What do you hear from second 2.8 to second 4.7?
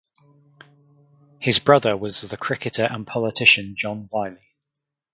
and politician John Wiley.